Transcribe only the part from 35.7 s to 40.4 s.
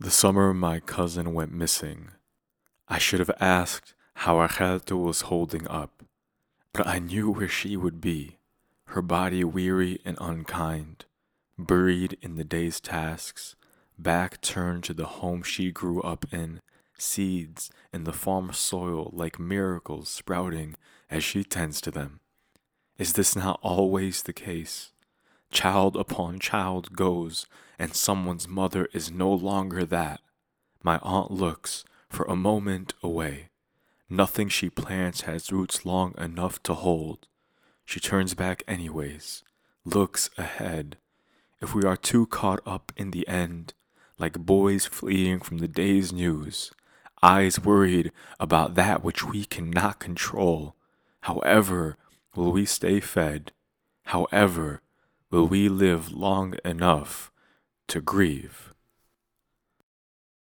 long enough to hold. She turns back anyways, looks